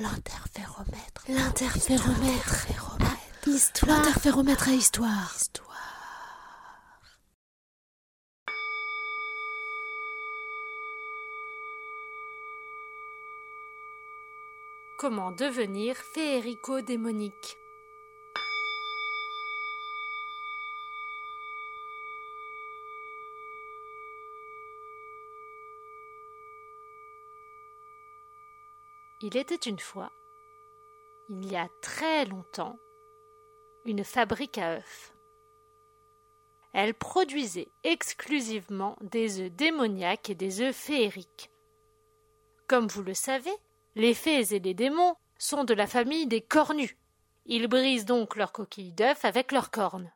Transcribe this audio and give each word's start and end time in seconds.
L'interféromètre. 0.00 1.24
L'interféromètre. 1.28 2.66
Histoire. 3.46 3.98
L'interféromètre 3.98 4.68
à 4.68 4.72
histoire. 4.72 5.34
Comment 14.98 15.32
devenir 15.32 15.96
féérico-démonique 16.14 17.58
Il 29.22 29.36
était 29.36 29.54
une 29.54 29.78
fois, 29.78 30.10
il 31.28 31.52
y 31.52 31.54
a 31.54 31.68
très 31.82 32.24
longtemps, 32.24 32.78
une 33.84 34.02
fabrique 34.02 34.56
à 34.56 34.76
œufs. 34.78 35.14
Elle 36.72 36.94
produisait 36.94 37.68
exclusivement 37.84 38.96
des 39.02 39.40
œufs 39.40 39.50
démoniaques 39.50 40.30
et 40.30 40.34
des 40.34 40.62
œufs 40.62 40.74
féeriques. 40.74 41.50
Comme 42.66 42.86
vous 42.86 43.02
le 43.02 43.12
savez, 43.12 43.52
les 43.94 44.14
fées 44.14 44.54
et 44.54 44.58
les 44.58 44.72
démons 44.72 45.16
sont 45.36 45.64
de 45.64 45.74
la 45.74 45.86
famille 45.86 46.26
des 46.26 46.40
cornus. 46.40 46.96
Ils 47.44 47.68
brisent 47.68 48.06
donc 48.06 48.36
leurs 48.36 48.52
coquilles 48.52 48.92
d'œufs 48.92 49.26
avec 49.26 49.52
leurs 49.52 49.70
cornes. 49.70 50.10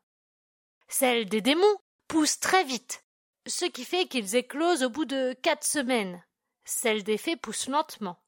Celles 0.89 1.29
des 1.29 1.43
démons 1.43 1.77
poussent 2.09 2.41
très 2.41 2.65
vite, 2.65 3.05
ce 3.47 3.67
qui 3.67 3.85
fait 3.85 4.07
qu'ils 4.07 4.35
éclosent 4.35 4.83
au 4.83 4.89
bout 4.89 5.05
de 5.05 5.35
quatre 5.43 5.67
semaines. 5.67 6.25
Celles 6.65 7.05
des 7.05 7.19
fées 7.19 7.37
poussent 7.37 7.69
lentement 7.69 8.24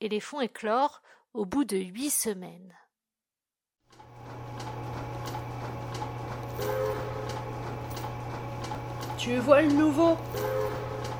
et 0.00 0.08
les 0.08 0.20
font 0.20 0.40
éclore 0.40 1.02
au 1.34 1.44
bout 1.44 1.64
de 1.64 1.76
huit 1.76 2.10
semaines. 2.10 2.74
Tu 9.16 9.36
vois 9.38 9.62
le 9.62 9.72
nouveau? 9.72 10.16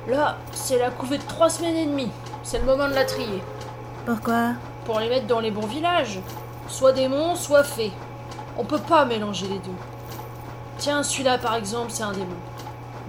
Là, 0.07 0.37
c'est 0.53 0.79
la 0.79 0.89
couvée 0.89 1.17
de 1.17 1.23
trois 1.23 1.49
semaines 1.49 1.75
et 1.75 1.85
demie. 1.85 2.11
C'est 2.43 2.59
le 2.59 2.65
moment 2.65 2.87
de 2.87 2.93
la 2.93 3.05
trier. 3.05 3.43
Pourquoi? 4.05 4.53
Pour 4.85 4.99
les 4.99 5.09
mettre 5.09 5.27
dans 5.27 5.41
les 5.41 5.51
bons 5.51 5.67
villages. 5.67 6.19
Soit 6.67 6.93
démon, 6.93 7.35
soit 7.35 7.63
fée. 7.63 7.91
On 8.57 8.65
peut 8.65 8.79
pas 8.79 9.05
mélanger 9.05 9.47
les 9.47 9.59
deux. 9.59 9.71
Tiens, 10.77 11.03
celui-là 11.03 11.37
par 11.37 11.55
exemple, 11.55 11.91
c'est 11.91 12.03
un 12.03 12.13
démon. 12.13 12.37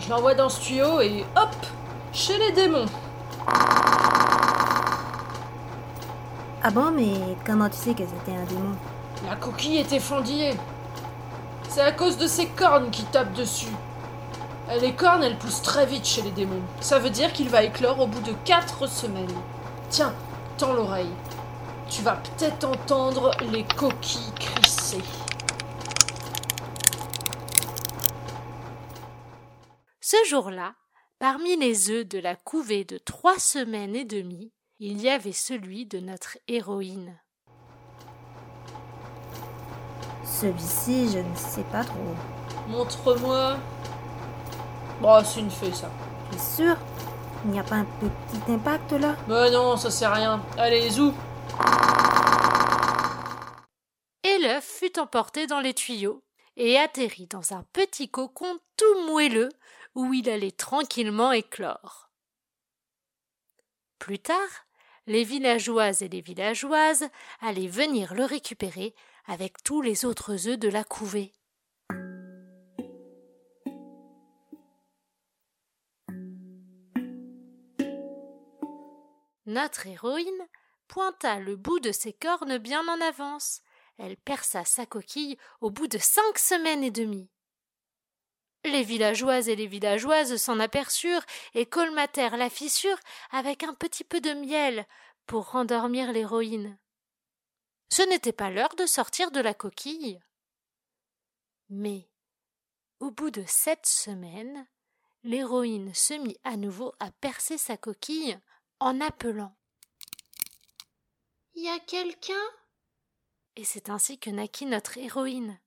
Je 0.01 0.11
l'envoie 0.11 0.35
dans 0.35 0.49
ce 0.49 0.61
tuyau 0.61 1.01
et 1.01 1.25
hop 1.37 1.55
Chez 2.13 2.37
les 2.39 2.53
démons 2.53 2.87
Ah 6.63 6.71
bon, 6.71 6.91
mais 6.91 7.15
comment 7.47 7.71
tu 7.71 7.77
sais 7.77 7.95
que 7.95 8.03
c'était 8.05 8.37
un 8.37 8.45
démon? 8.45 8.77
La 9.27 9.35
coquille 9.35 9.79
était 9.79 9.99
fendillée. 9.99 10.53
C'est 11.71 11.81
à 11.81 11.93
cause 11.93 12.19
de 12.19 12.27
ses 12.27 12.49
cornes 12.49 12.91
qui 12.91 13.03
tapent 13.05 13.33
dessus. 13.33 13.73
Les 14.79 14.95
cornes, 14.95 15.23
elles 15.23 15.39
poussent 15.39 15.63
très 15.63 15.87
vite 15.87 16.05
chez 16.05 16.21
les 16.21 16.31
démons. 16.33 16.63
Ça 16.83 16.99
veut 16.99 17.09
dire 17.09 17.33
qu'il 17.33 17.49
va 17.49 17.63
éclore 17.63 17.99
au 18.01 18.07
bout 18.07 18.21
de 18.21 18.35
quatre 18.45 18.87
semaines. 18.87 19.27
Tiens, 19.89 20.15
tends 20.59 20.75
l'oreille. 20.75 21.15
Tu 21.89 22.03
vas 22.03 22.17
peut-être 22.17 22.69
entendre 22.69 23.31
les 23.51 23.65
coquilles 23.65 24.35
crisser. 24.39 25.03
Ce 30.03 30.17
jour-là, 30.29 30.75
parmi 31.19 31.57
les 31.57 31.91
œufs 31.91 32.07
de 32.07 32.19
la 32.19 32.37
couvée 32.37 32.85
de 32.85 32.99
trois 32.99 33.39
semaines 33.39 33.97
et 33.97 34.05
demie, 34.05 34.53
il 34.83 34.99
y 35.03 35.11
avait 35.11 35.33
celui 35.33 35.85
de 35.85 36.01
notre 36.01 36.39
héroïne. 36.49 37.15
Celui-ci, 40.25 41.11
je 41.13 41.19
ne 41.19 41.37
sais 41.37 41.65
pas 41.65 41.85
trop. 41.85 42.15
Montre-moi. 42.67 43.59
Bon, 45.03 45.23
c'est 45.23 45.41
une 45.41 45.51
fée, 45.51 45.73
ça. 45.75 45.91
Tu 46.31 46.37
es 46.37 46.41
sûr? 46.41 46.77
Il 47.45 47.51
n'y 47.51 47.61
a 47.61 47.63
pas 47.63 47.77
un 47.77 47.85
petit 47.85 48.53
impact 48.53 48.93
là? 48.93 49.17
Mais 49.29 49.51
non, 49.51 49.77
ça 49.77 49.91
sert 49.91 50.13
à 50.13 50.15
rien. 50.15 50.43
Allez, 50.57 50.89
zou 50.89 51.13
Et 54.25 54.39
l'œuf 54.39 54.65
fut 54.65 54.99
emporté 54.99 55.47
dans 55.47 55.61
les 55.61 55.75
tuyaux 55.75 56.23
et 56.57 56.79
atterrit 56.79 57.27
dans 57.27 57.53
un 57.53 57.65
petit 57.75 58.09
cocon 58.09 58.59
tout 58.79 59.07
moelleux 59.07 59.51
où 59.95 60.15
il 60.15 60.31
allait 60.31 60.51
tranquillement 60.53 61.33
éclore. 61.33 62.11
Plus 63.99 64.19
tard, 64.19 64.39
les 65.07 65.25
villageoises 65.25 66.03
et 66.03 66.09
les 66.09 66.21
villageoises 66.21 67.09
allaient 67.41 67.67
venir 67.67 68.15
le 68.15 68.25
récupérer 68.25 68.95
avec 69.27 69.63
tous 69.63 69.81
les 69.81 70.05
autres 70.05 70.49
œufs 70.49 70.59
de 70.59 70.69
la 70.69 70.85
couvée. 70.85 71.33
Notre 79.47 79.89
héroïne 79.89 80.47
pointa 80.87 81.41
le 81.41 81.57
bout 81.57 81.81
de 81.81 81.91
ses 81.91 82.13
cornes 82.13 82.59
bien 82.59 82.87
en 82.87 83.01
avance. 83.01 83.63
Elle 83.99 84.17
perça 84.17 84.65
sa 84.65 84.87
coquille 84.87 85.37
au 85.61 85.71
bout 85.71 85.89
de 85.89 85.99
cinq 85.99 86.39
semaines 86.39 86.85
et 86.85 86.93
demie. 86.93 87.29
Les 88.65 88.83
villageoises 88.83 89.49
et 89.49 89.57
les 89.57 89.67
villageoises 89.67 90.37
s'en 90.37 90.61
aperçurent 90.61 91.25
et 91.55 91.67
colmatèrent 91.67 92.37
la 92.37 92.51
fissure 92.51 92.99
avec 93.31 93.63
un 93.63 93.75
petit 93.75 94.05
peu 94.05 94.21
de 94.21 94.33
miel 94.33 94.87
pour 95.27 95.51
rendormir 95.51 96.13
l'héroïne. 96.13 96.79
Ce 97.91 98.03
n'était 98.03 98.33
pas 98.33 98.51
l'heure 98.51 98.75
de 98.77 98.87
sortir 98.87 99.31
de 99.31 99.41
la 99.41 99.55
coquille. 99.55 100.21
Mais, 101.71 102.09
au 103.01 103.11
bout 103.11 103.31
de 103.31 103.45
sept 103.47 103.87
semaines, 103.87 104.67
l'héroïne 105.23 105.95
se 105.95 106.15
mit 106.15 106.37
à 106.45 106.57
nouveau 106.57 106.93
à 107.01 107.11
percer 107.11 107.59
sa 107.59 107.77
coquille 107.77 108.39
en 108.79 109.01
appelant. 109.01 109.57
Y 111.55 111.69
a 111.69 111.79
quelqu'un? 111.81 112.35
Et 113.57 113.65
c'est 113.65 113.91
ainsi 113.91 114.19
que 114.19 114.31
naquit 114.31 114.67
notre 114.67 114.99
héroïne. 114.99 115.59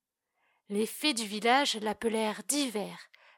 Les 0.69 0.85
fées 0.85 1.13
du 1.13 1.25
village 1.25 1.75
l'appelèrent 1.81 2.41
d'hiver 2.47 2.97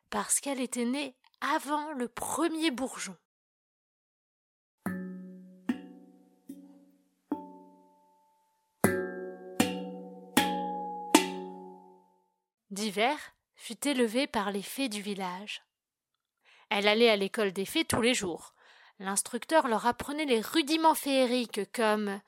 parce 0.09 0.39
qu'elle 0.39 0.61
était 0.61 0.85
née 0.85 1.15
avant 1.41 1.91
le 1.93 2.07
premier 2.07 2.71
bourgeon. 2.71 3.15
D'hiver 12.69 13.17
fut 13.55 13.87
élevée 13.87 14.27
par 14.27 14.51
les 14.51 14.61
fées 14.61 14.89
du 14.89 15.01
village. 15.01 15.63
Elle 16.69 16.87
allait 16.87 17.09
à 17.09 17.15
l'école 17.15 17.53
des 17.53 17.65
fées 17.65 17.85
tous 17.85 18.01
les 18.01 18.13
jours. 18.13 18.53
L'instructeur 18.99 19.67
leur 19.67 19.87
apprenait 19.87 20.25
les 20.25 20.41
rudiments 20.41 20.95
féeriques 20.95 21.71
comme 21.71 22.19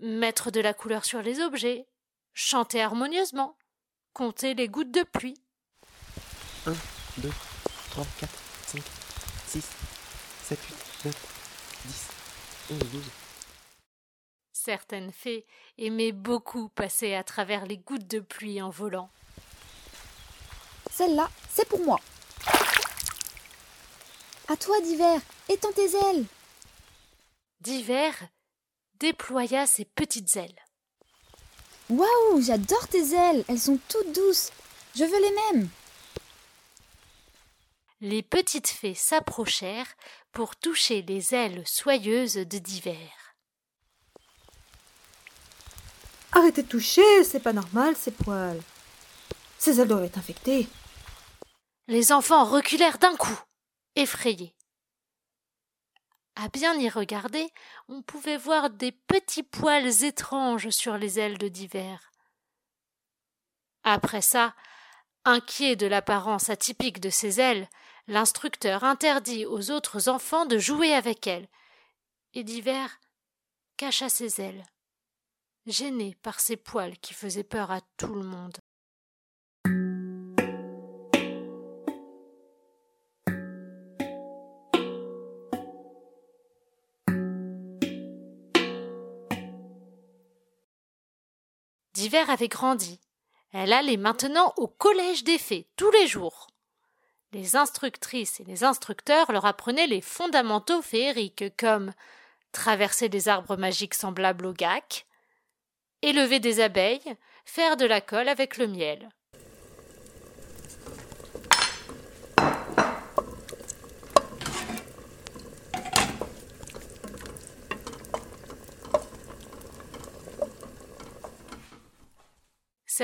mettre 0.00 0.50
de 0.50 0.60
la 0.60 0.74
couleur 0.74 1.04
sur 1.04 1.22
les 1.22 1.40
objets, 1.40 1.86
chanter 2.34 2.82
harmonieusement, 2.82 3.56
compter 4.14 4.54
les 4.54 4.68
gouttes 4.68 4.92
de 4.92 5.02
pluie. 5.02 5.36
1, 6.66 6.72
2, 7.18 7.30
3, 7.90 8.06
4, 8.20 8.32
5, 8.66 8.82
6, 9.48 9.68
7, 10.44 10.58
8, 10.58 11.04
9, 11.06 11.80
10, 11.84 12.08
11, 12.70 12.78
12. 12.92 13.02
Certaines 14.52 15.12
fées 15.12 15.44
aimaient 15.76 16.12
beaucoup 16.12 16.68
passer 16.68 17.14
à 17.14 17.24
travers 17.24 17.66
les 17.66 17.76
gouttes 17.76 18.06
de 18.06 18.20
pluie 18.20 18.62
en 18.62 18.70
volant. 18.70 19.10
Celle-là, 20.90 21.28
c'est 21.52 21.68
pour 21.68 21.84
moi. 21.84 21.98
À 24.48 24.56
toi, 24.56 24.80
d'hiver, 24.80 25.20
étends 25.48 25.72
tes 25.72 25.96
ailes. 25.96 26.24
D'hiver 27.60 28.14
déploya 29.00 29.66
ses 29.66 29.84
petites 29.84 30.36
ailes. 30.36 30.63
Waouh, 31.90 32.40
j'adore 32.40 32.88
tes 32.88 33.14
ailes, 33.14 33.44
elles 33.48 33.60
sont 33.60 33.78
toutes 33.88 34.12
douces. 34.12 34.50
Je 34.94 35.04
veux 35.04 35.20
les 35.20 35.34
mêmes. 35.52 35.68
Les 38.00 38.22
petites 38.22 38.68
fées 38.68 38.94
s'approchèrent 38.94 39.94
pour 40.32 40.56
toucher 40.56 41.02
les 41.02 41.34
ailes 41.34 41.62
soyeuses 41.66 42.34
de 42.34 42.58
d'hiver. 42.58 43.34
Arrêtez 46.32 46.62
de 46.62 46.68
toucher, 46.68 47.24
c'est 47.24 47.40
pas 47.40 47.52
normal 47.52 47.94
ces 47.96 48.10
poils. 48.10 48.60
Ces 49.58 49.80
ailes 49.80 49.88
doivent 49.88 50.04
être 50.04 50.18
infectées. 50.18 50.68
Les 51.86 52.12
enfants 52.12 52.44
reculèrent 52.44 52.98
d'un 52.98 53.14
coup, 53.16 53.38
effrayés. 53.94 54.53
À 56.36 56.48
bien 56.48 56.74
y 56.78 56.88
regarder, 56.88 57.48
on 57.88 58.02
pouvait 58.02 58.36
voir 58.36 58.70
des 58.70 58.92
petits 58.92 59.42
poils 59.42 60.04
étranges 60.04 60.70
sur 60.70 60.98
les 60.98 61.18
ailes 61.18 61.38
de 61.38 61.48
d'hiver. 61.48 62.10
Après 63.84 64.22
ça, 64.22 64.54
inquiet 65.24 65.76
de 65.76 65.86
l'apparence 65.86 66.50
atypique 66.50 67.00
de 67.00 67.10
ces 67.10 67.40
ailes, 67.40 67.68
l'instructeur 68.08 68.84
interdit 68.84 69.46
aux 69.46 69.70
autres 69.70 70.08
enfants 70.08 70.46
de 70.46 70.58
jouer 70.58 70.92
avec 70.92 71.26
elles, 71.26 71.48
et 72.32 72.42
d'hiver 72.42 73.00
cacha 73.76 74.08
ses 74.08 74.40
ailes 74.40 74.64
gêné 75.66 76.14
par 76.22 76.40
ses 76.40 76.56
poils 76.56 76.98
qui 76.98 77.14
faisaient 77.14 77.44
peur 77.44 77.70
à 77.70 77.80
tout 77.96 78.14
le 78.14 78.22
monde. 78.22 78.56
D'hiver 91.94 92.28
avait 92.28 92.48
grandi. 92.48 93.00
Elle 93.52 93.72
allait 93.72 93.96
maintenant 93.96 94.52
au 94.56 94.66
collège 94.66 95.22
des 95.22 95.38
fées 95.38 95.68
tous 95.76 95.90
les 95.92 96.08
jours. 96.08 96.48
Les 97.32 97.54
instructrices 97.54 98.40
et 98.40 98.44
les 98.44 98.64
instructeurs 98.64 99.30
leur 99.30 99.44
apprenaient 99.44 99.86
les 99.86 100.00
fondamentaux 100.00 100.82
féeriques 100.82 101.56
comme 101.56 101.92
traverser 102.50 103.08
des 103.08 103.28
arbres 103.28 103.56
magiques 103.56 103.94
semblables 103.94 104.46
aux 104.46 104.52
gacs, 104.52 105.06
élever 106.02 106.40
des 106.40 106.60
abeilles, 106.60 107.16
faire 107.44 107.76
de 107.76 107.86
la 107.86 108.00
colle 108.00 108.28
avec 108.28 108.56
le 108.56 108.66
miel. 108.66 109.08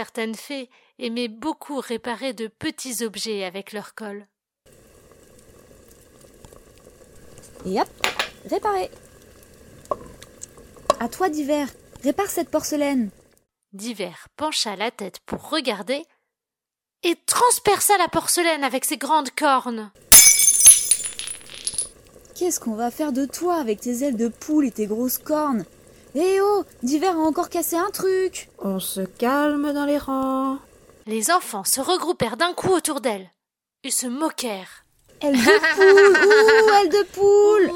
Certaines 0.00 0.34
fées 0.34 0.70
aimaient 0.98 1.28
beaucoup 1.28 1.78
réparer 1.78 2.32
de 2.32 2.46
petits 2.46 3.04
objets 3.04 3.44
avec 3.44 3.74
leur 3.74 3.94
colle. 3.94 4.26
Et 7.66 7.78
hop, 7.78 7.88
réparé. 8.48 8.90
À 11.00 11.08
toi 11.10 11.28
d'hiver, 11.28 11.68
répare 12.02 12.28
cette 12.28 12.48
porcelaine. 12.48 13.10
Diver 13.74 14.14
pencha 14.38 14.74
la 14.74 14.90
tête 14.90 15.20
pour 15.26 15.50
regarder 15.50 16.02
et 17.02 17.14
transperça 17.26 17.98
la 17.98 18.08
porcelaine 18.08 18.64
avec 18.64 18.86
ses 18.86 18.96
grandes 18.96 19.32
cornes. 19.32 19.92
Qu'est-ce 22.36 22.58
qu'on 22.58 22.74
va 22.74 22.90
faire 22.90 23.12
de 23.12 23.26
toi 23.26 23.56
avec 23.56 23.82
tes 23.82 24.02
ailes 24.02 24.16
de 24.16 24.28
poule 24.28 24.64
et 24.64 24.72
tes 24.72 24.86
grosses 24.86 25.18
cornes? 25.18 25.66
Eh 26.14 26.40
oh, 26.40 26.64
d'hiver 26.82 27.16
a 27.16 27.20
encore 27.20 27.48
cassé 27.48 27.76
un 27.76 27.90
truc. 27.90 28.48
On 28.58 28.80
se 28.80 29.00
calme 29.00 29.72
dans 29.72 29.84
les 29.84 29.98
rangs. 29.98 30.58
Les 31.06 31.30
enfants 31.30 31.64
se 31.64 31.80
regroupèrent 31.80 32.36
d'un 32.36 32.52
coup 32.52 32.72
autour 32.72 33.00
d'elle 33.00 33.30
et 33.84 33.90
se 33.90 34.06
moquèrent. 34.06 34.84
Aile 35.22 35.36
de 35.36 35.44
poule, 35.74 36.16
ouh, 36.16 36.74
aile 36.74 36.88
de 36.88 37.02
poule. 37.12 37.70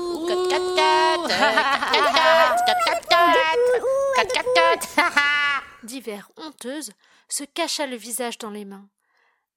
D'hiver 5.83 6.31
honteuse 6.37 6.91
se 7.29 7.45
cacha 7.45 7.87
le 7.87 7.97
visage 7.97 8.39
dans 8.39 8.51
les 8.51 8.65
mains. 8.65 8.89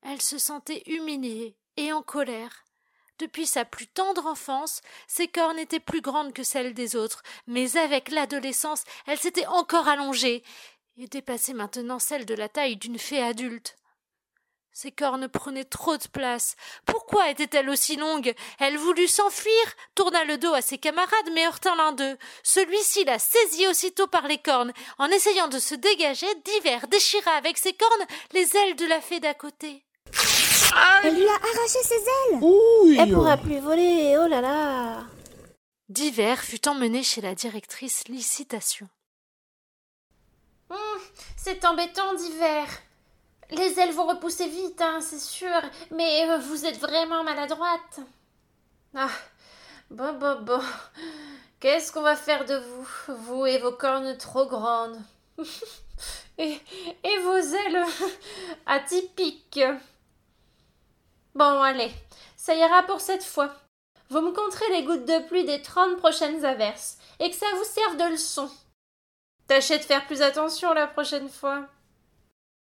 Elle 0.04 0.22
se 0.22 0.38
sentait 0.38 0.84
humiliée 0.86 1.56
et 1.78 1.92
en 1.94 2.02
colère. 2.02 2.66
Depuis 3.20 3.48
sa 3.48 3.66
plus 3.66 3.88
tendre 3.88 4.28
enfance, 4.28 4.82
ses 5.08 5.28
cornes 5.28 5.58
étaient 5.58 5.80
plus 5.80 6.02
grandes 6.02 6.34
que 6.34 6.44
celles 6.44 6.74
des 6.74 6.96
autres, 6.96 7.24
mais 7.48 7.76
avec 7.78 8.12
l'adolescence, 8.12 8.84
elles 9.08 9.18
s'étaient 9.18 9.48
encore 9.48 9.88
allongées 9.88 10.44
et 10.98 11.08
dépassaient 11.08 11.54
maintenant 11.54 12.00
celles 12.00 12.26
de 12.26 12.36
la 12.36 12.50
taille 12.50 12.78
d'une 12.78 13.00
fée 13.00 13.22
adulte. 13.22 13.76
Ses 14.72 14.92
cornes 14.92 15.28
prenaient 15.28 15.66
trop 15.66 15.98
de 15.98 16.08
place. 16.08 16.56
Pourquoi 16.86 17.32
étaient-elles 17.32 17.72
aussi 17.72 17.96
longues? 17.96 18.36
Elle 18.60 18.78
voulut 18.78 19.08
s'enfuir, 19.08 19.52
tourna 19.96 20.24
le 20.24 20.38
dos 20.38 20.54
à 20.54 20.62
ses 20.62 20.78
camarades, 20.78 21.32
mais 21.34 21.48
heurta 21.48 21.74
l'un 21.76 21.94
d'eux. 21.94 22.16
Celui-ci 22.44 23.04
la 23.04 23.18
saisit 23.18 23.68
aussitôt 23.68 24.06
par 24.06 24.28
les 24.28 24.38
cornes. 24.38 24.74
En 25.00 25.08
essayant 25.08 25.48
de 25.48 25.58
se 25.58 25.74
dégager, 25.74 26.28
Divers 26.46 26.88
déchira 26.90 27.32
avec 27.32 27.58
ses 27.58 27.74
cornes 27.74 28.06
les 28.34 28.56
ailes 28.56 28.76
de 28.76 28.86
la 28.86 29.02
fée 29.02 29.20
d'à 29.20 29.34
côté. 29.34 29.84
Elle 31.04 31.16
lui 31.16 31.28
a 31.28 31.34
arraché 31.34 31.80
ses 31.84 31.96
ailes. 31.96 32.40
Ouh 32.42 32.96
Elle 33.00 33.14
pourra 33.14 33.38
plus 33.38 33.60
voler, 33.60 34.18
oh 34.20 34.28
là 34.28 34.42
là 34.42 35.04
Divers 35.90 36.42
fut 36.42 36.68
emmené 36.68 37.04
chez 37.04 37.22
la 37.22 37.34
directrice 37.36 38.08
Licitation. 38.08 38.90
C'est 41.38 41.64
embêtant 41.66 42.14
d'hiver. 42.14 42.68
Les 43.52 43.80
ailes 43.80 43.94
vont 43.94 44.08
repousser 44.08 44.50
vite, 44.50 44.82
hein, 44.82 45.00
c'est 45.00 45.20
sûr, 45.20 45.62
mais 45.92 46.30
euh, 46.30 46.40
vous 46.40 46.66
êtes 46.66 46.78
vraiment 46.78 47.24
maladroite. 47.24 48.02
Ah, 48.94 49.10
bon, 49.90 50.12
bon, 50.20 50.42
bon. 50.42 50.60
Qu'est-ce 51.62 51.94
qu'on 51.94 52.02
va 52.02 52.18
faire 52.18 52.44
de 52.44 52.58
vous, 52.58 52.88
vous 53.16 53.46
et 53.46 53.60
vos 53.60 53.72
cornes 53.72 54.18
trop 54.18 54.46
grandes? 54.46 55.00
Et, 56.40 56.60
et 57.04 57.20
vos 57.24 57.38
ailes 57.38 57.84
atypiques? 58.68 59.60
Bon, 61.38 61.62
allez, 61.62 61.92
ça 62.36 62.56
ira 62.56 62.82
pour 62.82 63.00
cette 63.00 63.24
fois. 63.24 63.54
Vous 64.10 64.22
me 64.22 64.32
compterez 64.32 64.72
les 64.72 64.84
gouttes 64.84 65.06
de 65.06 65.28
pluie 65.28 65.46
des 65.46 65.62
trente 65.62 65.98
prochaines 65.98 66.44
averses, 66.44 66.98
et 67.20 67.30
que 67.30 67.36
ça 67.36 67.46
vous 67.56 67.64
serve 67.64 67.96
de 67.96 68.10
leçon. 68.10 68.50
Tâchez 69.46 69.78
de 69.78 69.84
faire 69.84 70.08
plus 70.08 70.24
attention 70.24 70.74
la 70.74 70.88
prochaine 70.88 71.30
fois. 71.30 71.70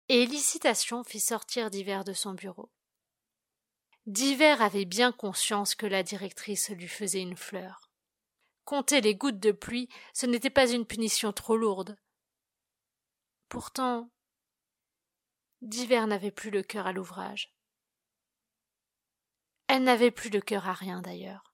Et 0.09 0.25
Licitation 0.25 1.03
fit 1.03 1.19
sortir 1.19 1.69
Divers 1.69 2.03
de 2.03 2.13
son 2.13 2.33
bureau. 2.33 2.71
Divers 4.07 4.63
avait 4.63 4.85
bien 4.85 5.11
conscience 5.11 5.75
que 5.75 5.85
la 5.85 6.01
directrice 6.01 6.71
lui 6.71 6.87
faisait 6.87 7.21
une 7.21 7.37
fleur. 7.37 7.91
Compter 8.65 9.01
les 9.01 9.13
gouttes 9.13 9.39
de 9.39 9.51
pluie, 9.51 9.87
ce 10.15 10.25
n'était 10.25 10.49
pas 10.49 10.67
une 10.67 10.87
punition 10.87 11.31
trop 11.31 11.57
lourde. 11.57 11.95
Pourtant, 13.49 14.09
Divers 15.61 16.07
n'avait 16.07 16.31
plus 16.31 16.49
le 16.49 16.63
cœur 16.63 16.87
à 16.87 16.91
l'ouvrage. 16.91 17.53
Elle 19.67 19.83
n'avait 19.83 20.11
plus 20.11 20.29
le 20.29 20.41
cœur 20.41 20.67
à 20.67 20.73
rien 20.73 21.01
d'ailleurs. 21.01 21.53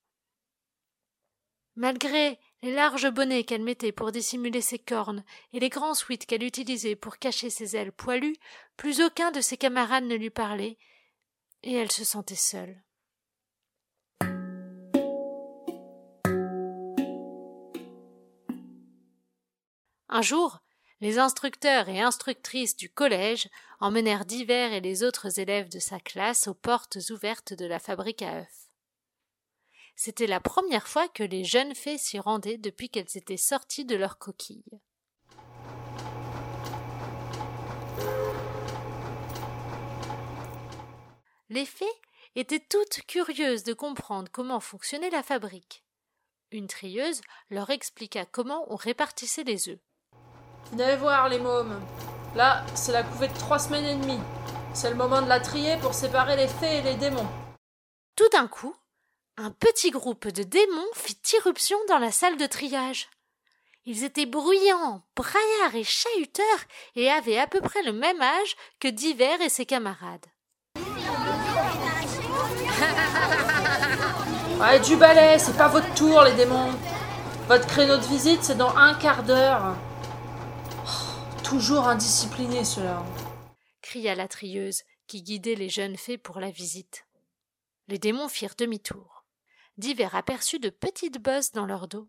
Malgré 1.75 2.39
les 2.61 2.73
larges 2.73 3.09
bonnets 3.09 3.45
qu'elle 3.45 3.63
mettait 3.63 3.93
pour 3.93 4.11
dissimuler 4.11 4.61
ses 4.61 4.79
cornes 4.79 5.23
et 5.53 5.59
les 5.59 5.69
grands 5.69 5.93
sweats 5.93 6.17
qu'elle 6.17 6.43
utilisait 6.43 6.95
pour 6.95 7.17
cacher 7.17 7.49
ses 7.49 7.77
ailes 7.77 7.93
poilues, 7.93 8.35
plus 8.75 9.01
aucun 9.01 9.31
de 9.31 9.39
ses 9.39 9.55
camarades 9.55 10.03
ne 10.03 10.15
lui 10.15 10.29
parlait, 10.29 10.77
et 11.63 11.73
elle 11.73 11.91
se 11.91 12.03
sentait 12.03 12.35
seule. 12.35 12.83
Un 20.11 20.21
jour, 20.21 20.59
les 21.01 21.17
instructeurs 21.17 21.87
et 21.87 22.01
instructrices 22.01 22.75
du 22.75 22.89
collège 22.89 23.47
emmenèrent 23.79 24.25
Divers 24.25 24.73
et 24.73 24.81
les 24.81 25.03
autres 25.03 25.39
élèves 25.39 25.69
de 25.69 25.79
sa 25.79 25.99
classe 25.99 26.47
aux 26.47 26.53
portes 26.53 26.97
ouvertes 27.09 27.53
de 27.53 27.65
la 27.65 27.79
fabrique 27.79 28.21
à 28.21 28.39
œufs. 28.39 28.69
C'était 29.95 30.27
la 30.27 30.39
première 30.39 30.87
fois 30.87 31.07
que 31.07 31.23
les 31.23 31.43
jeunes 31.43 31.75
fées 31.75 31.97
s'y 31.97 32.19
rendaient 32.19 32.57
depuis 32.57 32.89
qu'elles 32.89 33.17
étaient 33.17 33.37
sorties 33.37 33.85
de 33.85 33.95
leur 33.95 34.17
coquille. 34.17 34.79
Les 41.49 41.65
fées 41.65 41.85
étaient 42.35 42.59
toutes 42.59 43.01
curieuses 43.07 43.63
de 43.63 43.73
comprendre 43.73 44.29
comment 44.31 44.59
fonctionnait 44.59 45.09
la 45.09 45.23
fabrique. 45.23 45.83
Une 46.51 46.67
trieuse 46.67 47.21
leur 47.49 47.69
expliqua 47.69 48.25
comment 48.25 48.71
on 48.71 48.75
répartissait 48.75 49.43
les 49.43 49.69
œufs. 49.69 49.79
Venez 50.71 50.95
voir 50.97 51.29
les 51.29 51.39
mômes. 51.39 51.79
Là, 52.35 52.63
c'est 52.75 52.91
la 52.91 53.03
couvée 53.03 53.27
de 53.27 53.37
trois 53.37 53.59
semaines 53.59 53.85
et 53.85 53.95
demie. 53.95 54.19
C'est 54.73 54.89
le 54.89 54.95
moment 54.95 55.21
de 55.21 55.27
la 55.27 55.39
trier 55.39 55.77
pour 55.77 55.93
séparer 55.93 56.35
les 56.35 56.47
fées 56.47 56.77
et 56.77 56.81
les 56.81 56.95
démons. 56.95 57.27
Tout 58.15 58.29
d'un 58.31 58.47
coup, 58.47 58.75
un 59.37 59.51
petit 59.51 59.89
groupe 59.89 60.27
de 60.27 60.43
démons 60.43 60.93
fit 60.93 61.17
irruption 61.33 61.77
dans 61.87 61.97
la 61.97 62.11
salle 62.11 62.37
de 62.37 62.45
triage. 62.45 63.09
Ils 63.85 64.03
étaient 64.03 64.27
bruyants, 64.27 65.01
braillards 65.15 65.75
et 65.75 65.83
chahuteurs 65.83 66.45
et 66.95 67.09
avaient 67.09 67.39
à 67.39 67.47
peu 67.47 67.61
près 67.61 67.81
le 67.81 67.93
même 67.93 68.21
âge 68.21 68.55
que 68.79 68.87
Divers 68.87 69.41
et 69.41 69.49
ses 69.49 69.65
camarades. 69.65 70.25
Ouais, 74.59 74.77
du 74.81 74.97
balai, 74.97 75.39
c'est 75.39 75.55
pas 75.55 75.69
votre 75.69 75.93
tour, 75.93 76.21
les 76.23 76.33
démons. 76.33 76.73
Votre 77.47 77.65
créneau 77.65 77.95
de 77.95 78.03
visite, 78.03 78.43
c'est 78.43 78.57
dans 78.57 78.75
un 78.75 78.93
quart 78.93 79.23
d'heure. 79.23 79.73
Toujours 81.49 81.87
indisciplinés, 81.87 82.63
ceux-là. 82.63 83.03
cria 83.81 84.13
la 84.13 84.27
trieuse 84.27 84.83
qui 85.07 85.23
guidait 85.23 85.55
les 85.55 85.67
jeunes 85.67 85.97
fées 85.97 86.19
pour 86.19 86.39
la 86.39 86.51
visite. 86.51 87.07
Les 87.87 87.97
démons 87.97 88.29
firent 88.29 88.53
demi-tour. 88.55 89.25
Divers 89.77 90.13
aperçut 90.13 90.59
de 90.59 90.69
petites 90.69 91.19
bosses 91.19 91.51
dans 91.51 91.65
leur 91.65 91.87
dos. 91.87 92.07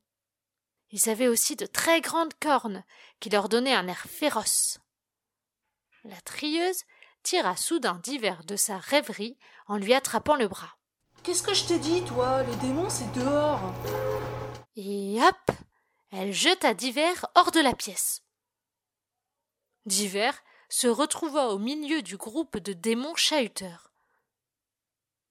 Ils 0.90 1.08
avaient 1.08 1.26
aussi 1.26 1.56
de 1.56 1.64
très 1.64 2.02
grandes 2.02 2.34
cornes 2.34 2.84
qui 3.18 3.30
leur 3.30 3.48
donnaient 3.48 3.74
un 3.74 3.88
air 3.88 4.04
féroce. 4.10 4.78
La 6.04 6.20
trieuse 6.20 6.82
tira 7.22 7.56
soudain 7.56 7.98
Divers 8.02 8.44
de 8.44 8.56
sa 8.56 8.76
rêverie 8.76 9.38
en 9.68 9.78
lui 9.78 9.94
attrapant 9.94 10.36
le 10.36 10.48
bras. 10.48 10.76
Qu'est-ce 11.22 11.42
que 11.42 11.54
je 11.54 11.64
t'ai 11.64 11.78
dit, 11.78 12.02
toi? 12.04 12.42
Les 12.42 12.56
démons, 12.56 12.90
c'est 12.90 13.10
dehors. 13.12 13.72
Et 14.76 15.18
hop 15.22 15.56
Elle 16.10 16.34
jeta 16.34 16.74
Divers 16.74 17.24
hors 17.34 17.52
de 17.52 17.60
la 17.60 17.72
pièce. 17.72 18.22
Diver 19.86 20.30
se 20.68 20.86
retrouva 20.86 21.48
au 21.48 21.58
milieu 21.58 22.02
du 22.02 22.16
groupe 22.16 22.58
de 22.58 22.72
démons 22.72 23.14
chahuteurs. 23.14 23.90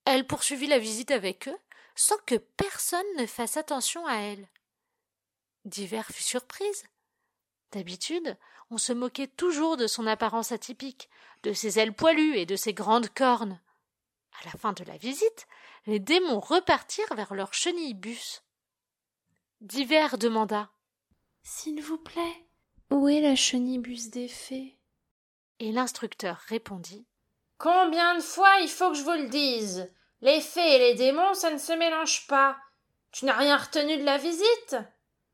Elle 0.06 0.26
poursuivit 0.26 0.68
la 0.68 0.80
visite 0.80 1.12
avec 1.12 1.48
eux 1.48 1.58
sans 1.96 2.18
que 2.26 2.36
personne 2.36 3.06
ne 3.18 3.26
fasse 3.26 3.58
attention 3.58 4.06
à 4.08 4.16
elle. 4.16 4.48
Diver 5.66 6.04
fut 6.12 6.24
surprise. 6.24 6.84
D'habitude, 7.72 8.38
on 8.72 8.78
se 8.78 8.94
moquait 8.94 9.28
toujours 9.28 9.78
de 9.78 9.86
son 9.86 10.08
apparence 10.08 10.52
atypique, 10.52 11.10
de 11.44 11.54
ses 11.54 11.78
ailes 11.80 11.94
poilues 11.94 12.38
et 12.38 12.46
de 12.46 12.56
ses 12.56 12.74
grandes 12.74 13.10
cornes. 13.10 13.60
À 14.42 14.46
la 14.46 14.52
fin 14.52 14.74
de 14.74 14.84
la 14.84 14.98
visite, 14.98 15.48
les 15.86 16.00
démons 16.00 16.40
repartirent 16.40 17.14
vers 17.16 17.34
leur 17.34 17.54
chenillebus. 17.54 18.42
Diver 19.62 20.08
demanda 20.18 20.72
S'il 21.44 21.82
vous 21.82 21.98
plaît, 21.98 22.49
où 22.90 23.08
est 23.08 23.22
la 23.22 23.36
chenillebus 23.36 24.10
des 24.10 24.28
fées? 24.28 24.78
Et 25.60 25.72
l'instructeur 25.72 26.38
répondit 26.48 27.06
Combien 27.58 28.16
de 28.16 28.22
fois 28.22 28.60
il 28.62 28.70
faut 28.70 28.90
que 28.92 28.98
je 28.98 29.04
vous 29.04 29.12
le 29.12 29.30
dise? 29.30 29.92
Les 30.22 30.42
fées 30.42 30.76
et 30.76 30.80
les 30.80 30.96
démons, 30.96 31.34
ça 31.34 31.52
ne 31.52 31.58
se 31.58 31.74
mélange 31.74 32.28
pas. 32.28 32.58
Tu 33.12 33.26
n'as 33.26 33.38
rien 33.38 33.58
retenu 33.58 33.98
de 33.98 34.04
la 34.04 34.18
visite? 34.18 34.76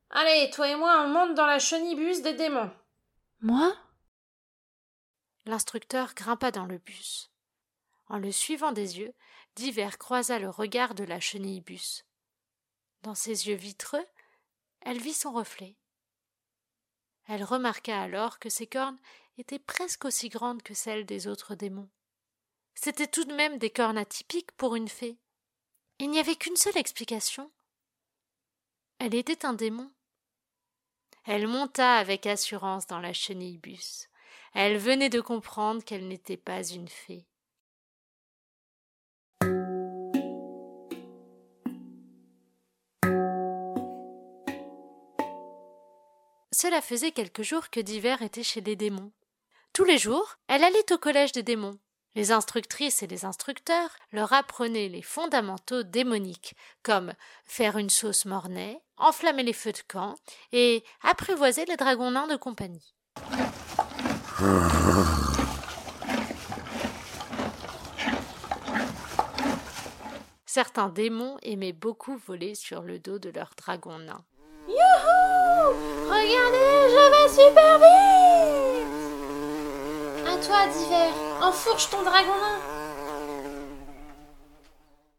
Allez, 0.09 0.49
toi 0.51 0.69
et 0.69 0.75
moi, 0.75 1.03
on 1.05 1.09
monte 1.09 1.35
dans 1.35 1.45
la 1.45 1.59
chenillebus 1.59 2.21
des 2.21 2.33
démons. 2.33 2.71
Moi? 3.41 3.75
L'instructeur 5.45 6.13
grimpa 6.15 6.51
dans 6.51 6.65
le 6.65 6.77
bus. 6.77 7.31
En 8.07 8.17
le 8.17 8.31
suivant 8.31 8.71
des 8.71 8.99
yeux, 8.99 9.13
Diver 9.55 9.89
croisa 9.97 10.37
le 10.37 10.49
regard 10.49 10.95
de 10.95 11.03
la 11.03 11.19
chenillebus. 11.19 12.03
Dans 13.03 13.15
ses 13.15 13.47
yeux 13.47 13.55
vitreux, 13.55 14.05
elle 14.81 14.99
vit 14.99 15.13
son 15.13 15.31
reflet. 15.31 15.75
Elle 17.27 17.43
remarqua 17.43 18.01
alors 18.01 18.39
que 18.39 18.49
ses 18.49 18.67
cornes 18.67 18.99
étaient 19.37 19.59
presque 19.59 20.05
aussi 20.05 20.29
grandes 20.29 20.61
que 20.61 20.73
celles 20.73 21.05
des 21.05 21.27
autres 21.27 21.55
démons. 21.55 21.89
C'étaient 22.75 23.07
tout 23.07 23.25
de 23.25 23.33
même 23.33 23.57
des 23.57 23.69
cornes 23.69 23.97
atypiques 23.97 24.51
pour 24.53 24.75
une 24.75 24.89
fée. 24.89 25.17
Il 25.99 26.09
n'y 26.09 26.19
avait 26.19 26.35
qu'une 26.35 26.57
seule 26.57 26.77
explication. 26.77 27.51
Elle 28.99 29.15
était 29.15 29.45
un 29.45 29.53
démon. 29.53 29.91
Elle 31.23 31.47
monta 31.47 31.95
avec 31.95 32.27
assurance 32.27 32.85
dans 32.85 32.99
la 32.99 33.13
chenillebus. 33.13 34.09
Elle 34.53 34.77
venait 34.77 35.09
de 35.09 35.21
comprendre 35.21 35.83
qu'elle 35.83 36.07
n'était 36.07 36.37
pas 36.37 36.63
une 36.63 36.87
fée. 36.87 37.25
Cela 46.65 46.81
faisait 46.81 47.11
quelques 47.11 47.43
jours 47.43 47.69
que 47.69 47.79
Diver 47.79 48.15
était 48.21 48.41
chez 48.41 48.59
les 48.59 48.75
démons. 48.75 49.11
Tous 49.71 49.83
les 49.83 49.99
jours, 49.99 50.37
elle 50.47 50.63
allait 50.63 50.91
au 50.91 50.97
collège 50.97 51.31
des 51.31 51.43
démons. 51.43 51.77
Les 52.15 52.31
instructrices 52.31 53.03
et 53.03 53.07
les 53.07 53.23
instructeurs 53.23 53.91
leur 54.11 54.33
apprenaient 54.33 54.89
les 54.89 55.03
fondamentaux 55.03 55.83
démoniques, 55.83 56.55
comme 56.81 57.13
faire 57.45 57.77
une 57.77 57.91
sauce 57.91 58.25
mornay, 58.25 58.81
enflammer 58.97 59.43
les 59.43 59.53
feux 59.53 59.73
de 59.73 59.83
camp 59.87 60.15
et 60.53 60.83
apprivoiser 61.03 61.65
les 61.65 61.77
dragons 61.77 62.09
nains 62.09 62.25
de 62.25 62.35
compagnie. 62.35 62.95
Certains 70.47 70.89
démons 70.89 71.37
aimaient 71.43 71.73
beaucoup 71.73 72.17
voler 72.17 72.55
sur 72.55 72.81
le 72.81 72.97
dos 72.97 73.19
de 73.19 73.29
leurs 73.29 73.53
dragons 73.55 73.99
nains. 73.99 74.25
Super 77.47 77.77
vite 77.77 78.87
À 80.27 80.37
toi, 80.37 80.67
Diver, 80.67 81.11
enfourche 81.41 81.89
ton 81.89 82.03
dragon 82.03 82.35
nain 82.35 82.59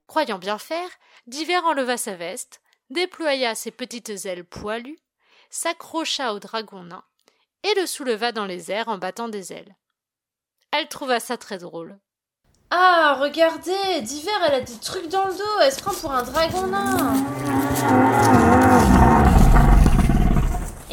Croyant 0.07 0.39
bien 0.39 0.59
faire, 0.59 0.89
Diver 1.27 1.59
enleva 1.59 1.97
sa 1.97 2.15
veste, 2.15 2.61
déploya 2.91 3.55
ses 3.55 3.71
petites 3.71 4.25
ailes 4.25 4.45
poilues, 4.45 4.99
s'accrocha 5.51 6.33
au 6.33 6.39
dragon 6.39 6.83
nain 6.83 7.05
et 7.63 7.75
le 7.79 7.87
souleva 7.87 8.33
dans 8.33 8.47
les 8.47 8.71
airs 8.71 8.89
en 8.89 8.99
battant 8.99 9.29
des 9.29 9.53
ailes. 9.53 9.77
Elle 10.73 10.89
trouva 10.89 11.21
ça 11.21 11.37
très 11.37 11.59
drôle. 11.59 11.99
Ah, 12.71 13.17
regardez, 13.21 14.01
Diver, 14.03 14.31
elle 14.47 14.55
a 14.55 14.61
des 14.61 14.79
trucs 14.79 15.09
dans 15.09 15.27
le 15.27 15.35
dos, 15.35 15.61
elle 15.63 15.73
se 15.73 15.81
prend 15.81 15.95
pour 15.95 16.13
un 16.13 16.23
dragon 16.23 16.67
nain 16.67 17.15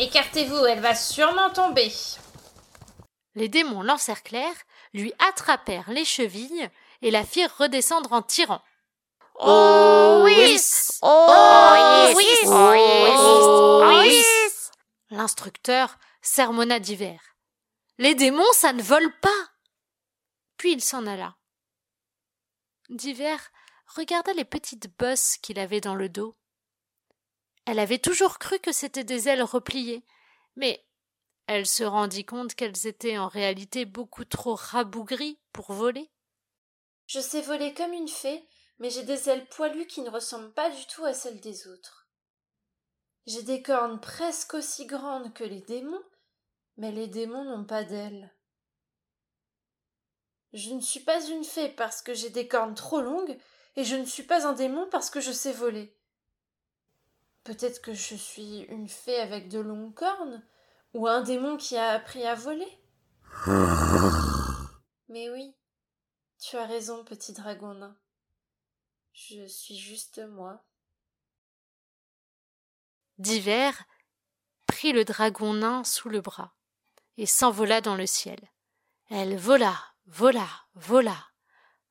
Écartez-vous, 0.04 0.66
elle 0.66 0.82
va 0.82 0.96
sûrement 0.96 1.50
tomber. 1.50 1.90
Les 3.36 3.48
démons 3.48 3.82
l'encerclèrent, 3.82 4.66
lui 4.94 5.14
attrapèrent 5.18 5.90
les 5.90 6.04
chevilles 6.04 6.70
et 7.02 7.10
la 7.10 7.24
firent 7.24 7.56
redescendre 7.58 8.12
en 8.12 8.22
tirant. 8.22 8.62
Oh 9.40 10.20
oui 10.26 10.58
Oh 11.02 12.14
oui 12.18 12.26
Oh 12.46 14.02
yes 14.04 14.72
L'instructeur 15.10 15.98
sermonna 16.22 16.82
Diver. 16.82 17.18
Les 17.98 18.14
démons, 18.14 18.52
ça 18.52 18.74
ne 18.74 18.84
vole 18.84 19.18
pas. 19.22 19.30
Puis 20.58 20.74
il 20.74 20.82
s'en 20.82 21.08
alla. 21.08 21.38
Diver 22.90 23.38
regarda 23.88 24.34
les 24.34 24.44
petites 24.44 24.94
bosses 25.00 25.38
qu'il 25.38 25.60
avait 25.60 25.82
dans 25.82 25.96
le 25.96 26.10
dos. 26.10 26.36
Elle 27.66 27.80
avait 27.80 28.00
toujours 28.00 28.40
cru 28.40 28.60
que 28.60 28.72
c'étaient 28.72 29.04
des 29.04 29.30
ailes 29.30 29.44
repliées, 29.44 30.04
mais 30.56 30.86
elle 31.48 31.66
se 31.66 31.84
rendit 31.84 32.26
compte 32.26 32.56
qu'elles 32.56 32.88
étaient 32.88 33.18
en 33.18 33.28
réalité 33.28 33.86
beaucoup 33.86 34.26
trop 34.26 34.56
rabougries 34.56 35.40
pour 35.52 35.72
voler. 35.72 36.10
Je 37.08 37.20
sais 37.20 37.42
voler 37.42 37.74
comme 37.74 37.94
une 37.94 38.08
fée, 38.08 38.48
mais 38.80 38.90
j'ai 38.90 39.04
des 39.04 39.30
ailes 39.30 39.48
poilues 39.48 39.88
qui 39.88 40.02
ne 40.02 40.10
ressemblent 40.10 40.54
pas 40.54 40.70
du 40.70 40.86
tout 40.88 41.06
à 41.06 41.14
celles 41.14 41.42
des 41.42 41.68
autres. 41.68 42.08
J'ai 43.26 43.44
des 43.44 43.62
cornes 43.62 44.00
presque 44.00 44.54
aussi 44.54 44.86
grandes 44.86 45.34
que 45.34 45.44
les 45.44 45.62
démons, 45.62 46.04
mais 46.78 46.92
les 46.92 47.08
démons 47.08 47.46
n'ont 47.46 47.66
pas 47.66 47.84
d'ailes. 47.84 48.34
Je 50.52 50.72
ne 50.74 50.82
suis 50.82 51.00
pas 51.00 51.26
une 51.30 51.44
fée 51.44 51.70
parce 51.70 52.02
que 52.02 52.14
j'ai 52.14 52.30
des 52.30 52.48
cornes 52.48 52.76
trop 52.76 53.02
longues, 53.02 53.38
et 53.76 53.84
je 53.84 53.96
ne 53.96 54.06
suis 54.06 54.24
pas 54.24 54.46
un 54.46 54.54
démon 54.54 54.88
parce 54.92 55.10
que 55.10 55.20
je 55.20 55.32
sais 55.32 55.54
voler. 55.54 55.98
Peut-être 57.44 57.82
que 57.82 57.94
je 57.94 58.16
suis 58.16 58.62
une 58.70 58.88
fée 58.88 59.20
avec 59.20 59.50
de 59.50 59.60
longues 59.60 59.94
cornes, 59.94 60.44
ou 60.94 61.08
un 61.08 61.22
démon 61.22 61.58
qui 61.58 61.78
a 61.78 61.90
appris 61.90 62.26
à 62.26 62.36
voler. 62.36 62.80
Mais 65.10 65.30
oui, 65.30 65.54
tu 66.40 66.58
as 66.58 66.66
raison, 66.66 67.04
petit 67.04 67.34
dragon 67.34 67.74
nain. 67.74 67.98
Je 69.14 69.46
suis 69.46 69.78
juste 69.78 70.20
moi. 70.20 70.64
Diver 73.18 73.72
prit 74.66 74.92
le 74.92 75.06
dragon 75.06 75.54
nain 75.54 75.84
sous 75.84 76.10
le 76.10 76.22
bras 76.22 76.56
et 77.18 77.26
s'envola 77.26 77.80
dans 77.80 77.96
le 77.96 78.08
ciel. 78.08 78.40
Elle 79.10 79.38
vola, 79.38 79.78
vola, 80.08 80.48
vola, 80.74 81.28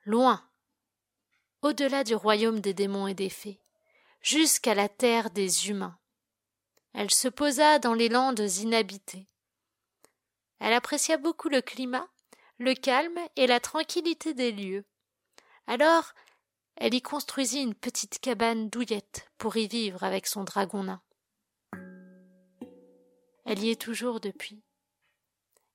loin, 0.04 0.44
au-delà 1.62 2.02
du 2.02 2.14
royaume 2.14 2.60
des 2.60 2.74
démons 2.74 3.06
et 3.06 3.14
des 3.14 3.30
fées, 3.30 3.61
jusqu'à 4.22 4.74
la 4.74 4.88
terre 4.88 5.30
des 5.30 5.68
humains. 5.68 5.98
Elle 6.94 7.10
se 7.10 7.28
posa 7.28 7.78
dans 7.78 7.94
les 7.94 8.08
landes 8.08 8.40
inhabitées. 8.60 9.28
Elle 10.60 10.72
apprécia 10.72 11.16
beaucoup 11.16 11.48
le 11.48 11.60
climat, 11.60 12.08
le 12.58 12.74
calme 12.74 13.18
et 13.36 13.46
la 13.46 13.60
tranquillité 13.60 14.34
des 14.34 14.52
lieux. 14.52 14.84
Alors, 15.66 16.12
elle 16.76 16.94
y 16.94 17.02
construisit 17.02 17.62
une 17.62 17.74
petite 17.74 18.18
cabane 18.20 18.68
douillette 18.68 19.28
pour 19.38 19.56
y 19.56 19.66
vivre 19.66 20.04
avec 20.04 20.26
son 20.26 20.44
dragon 20.44 20.84
nain. 20.84 21.02
Elle 23.44 23.58
y 23.58 23.70
est 23.70 23.80
toujours 23.80 24.20
depuis. 24.20 24.62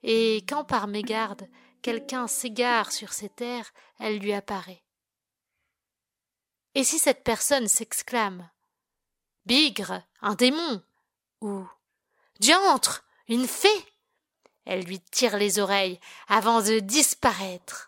Et 0.03 0.37
quand 0.47 0.63
par 0.63 0.87
mégarde 0.87 1.47
quelqu'un 1.81 2.27
s'égare 2.27 2.91
sur 2.91 3.13
ces 3.13 3.29
terres, 3.29 3.73
elle 3.99 4.19
lui 4.19 4.33
apparaît. 4.33 4.83
Et 6.77 6.83
si 6.83 6.99
cette 6.99 7.23
personne 7.23 7.67
s'exclame 7.67 8.47
Bigre, 9.47 10.03
un 10.21 10.35
démon 10.35 10.83
ou 11.41 11.67
Diantre, 12.39 13.03
une 13.27 13.47
fée 13.47 13.83
elle 14.65 14.83
lui 14.83 14.99
tire 14.99 15.37
les 15.37 15.57
oreilles 15.57 15.99
avant 16.27 16.61
de 16.61 16.79
disparaître. 16.79 17.86